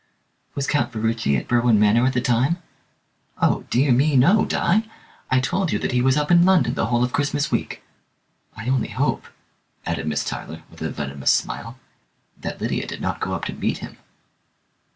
"Was 0.55 0.65
Count 0.65 0.91
Ferruci 0.91 1.37
at 1.37 1.47
Berwin 1.47 1.79
Manor 1.79 2.07
at 2.07 2.13
the 2.13 2.21
time?" 2.21 2.57
"Oh, 3.39 3.65
dear 3.69 3.91
me, 3.91 4.15
no, 4.15 4.45
Di! 4.45 4.85
I 5.29 5.39
told 5.39 5.71
you 5.71 5.77
that 5.77 5.91
he 5.91 6.01
was 6.01 6.17
up 6.17 6.31
in 6.31 6.43
London 6.43 6.73
the 6.73 6.87
whole 6.87 7.03
of 7.03 7.13
Christmas 7.13 7.51
week. 7.51 7.83
I 8.57 8.67
only 8.67 8.89
hope," 8.89 9.27
added 9.85 10.07
Miss 10.07 10.23
Tyler, 10.23 10.63
with 10.71 10.81
a 10.81 10.89
venomous 10.89 11.29
smile, 11.29 11.77
"that 12.35 12.59
Lydia 12.59 12.87
did 12.87 12.99
not 12.99 13.19
go 13.19 13.33
up 13.33 13.45
to 13.45 13.53
meet 13.53 13.77
him." 13.77 13.97